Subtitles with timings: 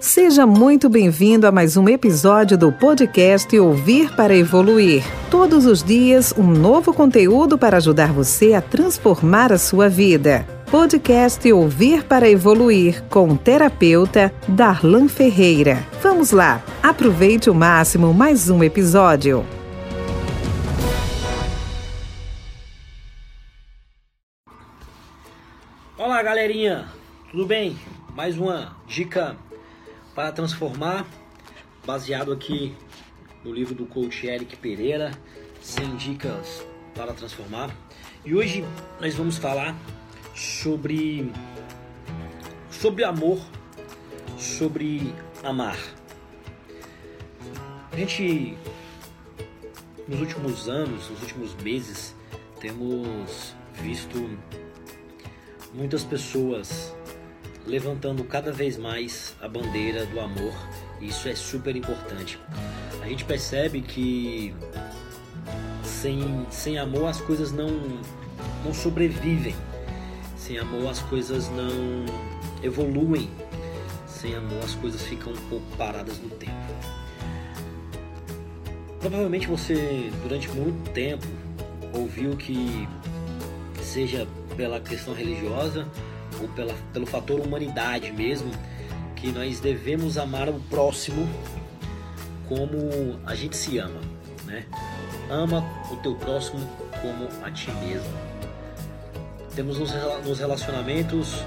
[0.00, 5.04] Seja muito bem-vindo a mais um episódio do podcast Ouvir para Evoluir.
[5.30, 10.46] Todos os dias, um novo conteúdo para ajudar você a transformar a sua vida.
[10.70, 15.86] Podcast Ouvir para Evoluir com o terapeuta Darlan Ferreira.
[16.02, 19.44] Vamos lá, aproveite o máximo mais um episódio.
[25.98, 26.86] Olá, galerinha,
[27.30, 27.76] tudo bem?
[28.16, 29.36] Mais uma dica
[30.14, 31.06] para transformar,
[31.86, 32.76] baseado aqui
[33.44, 35.12] no livro do coach Eric Pereira,
[35.62, 36.64] 100 dicas
[36.94, 37.70] para transformar.
[38.24, 38.64] E hoje
[39.00, 39.76] nós vamos falar
[40.34, 41.30] sobre
[42.70, 43.38] sobre amor,
[44.38, 45.78] sobre amar.
[47.92, 48.56] A gente
[50.08, 52.14] nos últimos anos, nos últimos meses,
[52.60, 54.38] temos visto
[55.72, 56.94] muitas pessoas
[57.70, 60.52] levantando cada vez mais a bandeira do amor.
[61.00, 62.38] Isso é super importante.
[63.00, 64.52] A gente percebe que
[65.84, 67.70] sem, sem amor as coisas não,
[68.64, 69.54] não sobrevivem.
[70.36, 72.04] Sem amor as coisas não
[72.62, 73.30] evoluem.
[74.06, 76.52] Sem amor as coisas ficam um pouco paradas no tempo.
[78.98, 81.26] Provavelmente você, durante muito tempo,
[81.94, 82.86] ouviu que,
[83.80, 85.86] seja pela questão religiosa
[86.40, 88.50] ou pela, pelo fator humanidade mesmo,
[89.16, 91.28] que nós devemos amar o próximo
[92.48, 94.00] como a gente se ama,
[94.44, 94.64] né?
[95.30, 96.60] Ama o teu próximo
[97.00, 98.12] como a ti mesmo.
[99.54, 101.44] Temos nos relacionamentos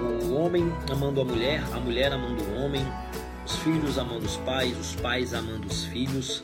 [0.00, 2.86] o homem amando a mulher, a mulher amando o homem,
[3.44, 6.42] os filhos amando os pais, os pais amando os filhos,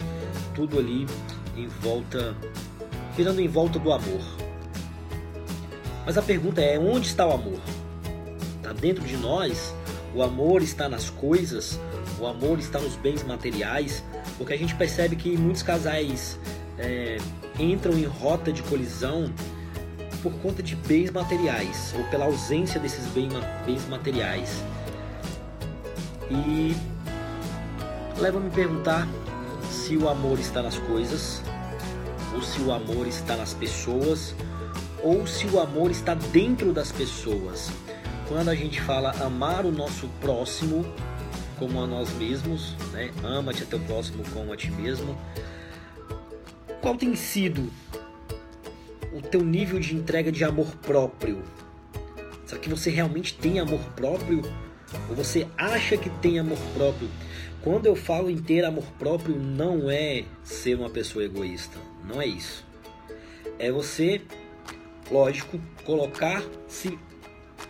[0.55, 1.06] tudo ali
[1.56, 2.34] em volta,
[3.17, 4.43] girando em volta do amor.
[6.05, 7.60] Mas a pergunta é: onde está o amor?
[8.56, 9.74] Está dentro de nós?
[10.14, 11.78] O amor está nas coisas?
[12.19, 14.05] O amor está nos bens materiais?
[14.38, 16.38] Porque a gente percebe que muitos casais
[16.78, 17.19] é,
[17.58, 19.33] entram em rota de colisão
[20.23, 24.62] por conta de bens materiais ou pela ausência desses bens materiais.
[26.30, 26.74] E
[28.18, 29.07] leva a perguntar
[29.70, 31.42] se o amor está nas coisas
[32.34, 34.34] ou se o amor está nas pessoas
[35.04, 37.70] ou se o amor está dentro das pessoas.
[38.26, 40.84] Quando a gente fala amar o nosso próximo
[41.58, 43.10] como a nós mesmos, né?
[43.22, 45.16] ama-te a teu próximo como a ti mesmo.
[46.80, 47.70] Qual tem sido
[49.12, 51.42] o teu nível de entrega de amor próprio?
[52.46, 54.42] Será que você realmente tem amor próprio?
[55.10, 57.10] Ou você acha que tem amor próprio?
[57.62, 61.78] Quando eu falo em ter amor próprio, não é ser uma pessoa egoísta.
[62.06, 62.64] Não é isso.
[63.58, 64.20] É você
[65.10, 66.98] lógico, colocar-se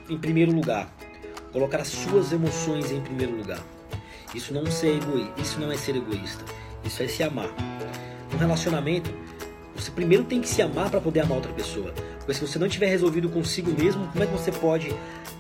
[0.09, 0.93] em primeiro lugar,
[1.53, 3.63] colocar as suas emoções em primeiro lugar.
[4.35, 6.45] Isso não, ser egoísta, isso não é ser egoísta,
[6.85, 7.51] isso é se amar.
[8.33, 9.11] No relacionamento,
[9.75, 11.93] você primeiro tem que se amar para poder amar outra pessoa.
[12.19, 14.95] Porque se você não tiver resolvido consigo mesmo, como é que você pode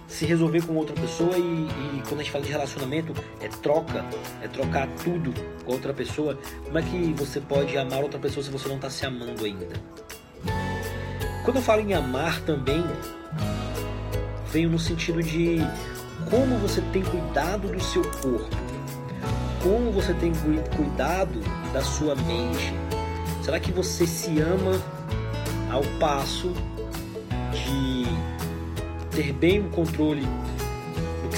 [0.06, 1.36] se resolver com outra pessoa?
[1.36, 4.04] E, e quando a gente fala de relacionamento, é troca,
[4.42, 5.32] é trocar tudo
[5.64, 6.38] com outra pessoa.
[6.64, 9.66] Como é que você pode amar outra pessoa se você não está se amando ainda?
[11.44, 12.82] Quando eu falo em amar também,
[14.50, 15.58] venho no sentido de
[16.30, 18.48] como você tem cuidado do seu corpo,
[19.62, 20.32] como você tem
[20.74, 21.38] cuidado
[21.70, 22.72] da sua mente.
[23.42, 24.80] Será que você se ama
[25.70, 26.50] ao passo
[27.52, 28.06] de
[29.14, 30.26] ter bem o controle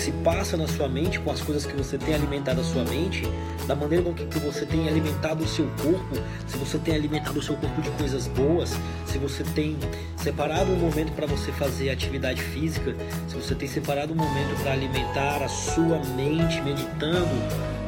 [0.07, 3.25] se passa na sua mente, com as coisas que você tem alimentado a sua mente,
[3.67, 6.15] da maneira com que você tem alimentado o seu corpo,
[6.47, 8.73] se você tem alimentado o seu corpo de coisas boas,
[9.05, 9.77] se você tem
[10.17, 12.95] separado um momento para você fazer atividade física,
[13.27, 17.35] se você tem separado um momento para alimentar a sua mente meditando,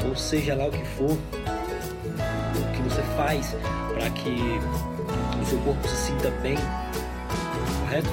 [0.09, 3.55] ou seja lá o que for, o que você faz
[3.95, 4.59] para que
[5.41, 6.59] o seu corpo se sinta bem,
[7.83, 8.11] correto?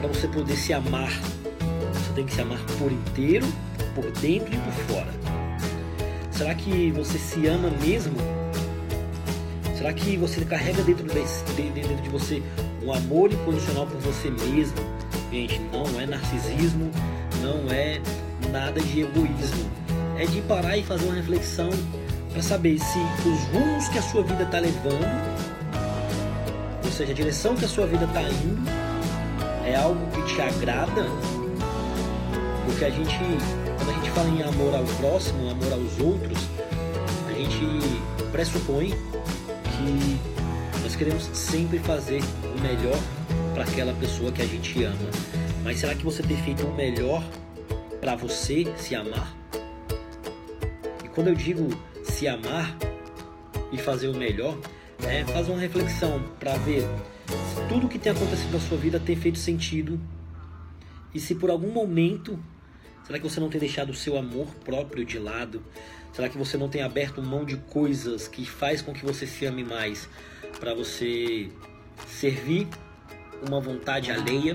[0.00, 1.12] Para você poder se amar
[2.14, 3.46] tem que se amar por inteiro,
[3.94, 5.10] por dentro e por fora.
[6.30, 8.16] Será que você se ama mesmo?
[9.76, 12.42] Será que você carrega dentro de, você
[12.82, 14.76] um amor incondicional por você mesmo?
[15.30, 16.90] Gente, não é narcisismo,
[17.42, 18.00] não é
[18.50, 19.70] nada de egoísmo.
[20.16, 21.70] É de parar e fazer uma reflexão
[22.32, 25.06] para saber se os rumos que a sua vida está levando,
[26.84, 28.70] ou seja, a direção que a sua vida está indo,
[29.64, 31.04] é algo que te agrada
[32.64, 33.18] porque a gente,
[33.76, 36.38] quando a gente fala em amor ao próximo, amor aos outros,
[37.28, 38.00] a gente
[38.32, 40.20] pressupõe que
[40.82, 42.98] nós queremos sempre fazer o melhor
[43.54, 45.10] para aquela pessoa que a gente ama.
[45.62, 47.24] Mas será que você tem feito o melhor
[48.00, 49.34] para você se amar?
[51.14, 51.68] quando eu digo
[52.02, 52.76] se amar
[53.72, 54.58] e fazer o melhor,
[55.06, 59.14] é fazer uma reflexão para ver se tudo que tem acontecido na sua vida tem
[59.14, 59.98] feito sentido
[61.14, 62.38] e se por algum momento
[63.06, 65.64] será que você não tem deixado o seu amor próprio de lado?
[66.12, 69.44] Será que você não tem aberto mão de coisas que faz com que você se
[69.46, 70.08] ame mais
[70.60, 71.50] para você
[72.06, 72.68] servir
[73.46, 74.54] uma vontade alheia?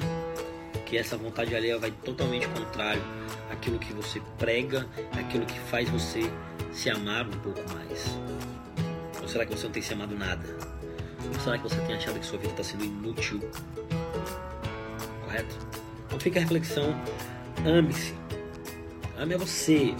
[0.85, 3.01] Que essa vontade alheia vai totalmente contrário
[3.51, 6.21] àquilo que você prega, àquilo que faz você
[6.71, 8.17] se amar um pouco mais.
[9.21, 10.47] Ou será que você não tem se amado nada?
[11.27, 13.41] Ou será que você tem achado que sua vida está sendo inútil?
[15.25, 15.55] Correto?
[16.07, 16.95] Então fica a reflexão.
[17.65, 18.13] Ame-se.
[19.19, 19.93] Ame você,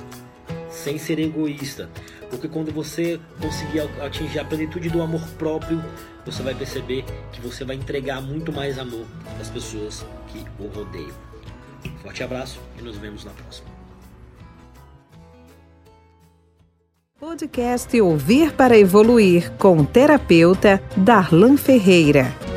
[0.70, 1.90] sem ser egoísta.
[2.30, 5.84] Porque quando você conseguir atingir a plenitude do amor próprio,
[6.26, 9.06] você vai perceber que você vai entregar muito mais amor
[9.40, 11.12] às pessoas que o rodeiam.
[12.02, 13.68] Forte abraço e nos vemos na próxima.
[17.20, 22.49] Podcast Ouvir para Evoluir com o terapeuta Darlan Ferreira.